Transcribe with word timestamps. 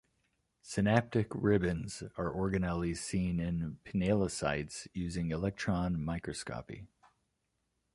Synaptic 0.63 1.27
ribbons 1.29 2.01
are 2.17 2.33
organelles 2.33 2.97
seen 2.97 3.39
in 3.39 3.77
pinealocytes 3.85 4.87
using 4.95 5.29
electron 5.29 6.03
microscopy. 6.03 6.87